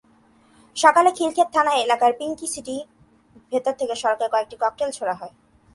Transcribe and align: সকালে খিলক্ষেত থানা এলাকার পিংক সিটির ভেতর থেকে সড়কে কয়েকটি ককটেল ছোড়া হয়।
সকালে 0.77 1.09
খিলক্ষেত 1.17 1.49
থানা 1.55 1.73
এলাকার 1.83 2.11
পিংক 2.19 2.39
সিটির 2.53 2.83
ভেতর 3.51 3.73
থেকে 3.79 3.95
সড়কে 3.95 4.25
কয়েকটি 4.33 4.55
ককটেল 4.61 4.89
ছোড়া 4.97 5.15
হয়। 5.19 5.33